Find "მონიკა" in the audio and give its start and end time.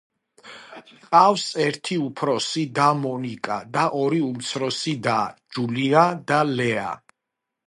3.03-3.59